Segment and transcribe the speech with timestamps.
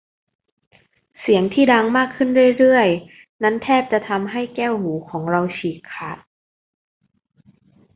[1.21, 6.17] เสียงที่ดังมากขึ้นเรื่อย ๆ นั้นแทบจะทำให้แก้วหูของเราฉีกขาด